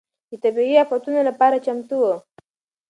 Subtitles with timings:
[0.29, 2.05] د طبيعي افتونو لپاره چمتو و.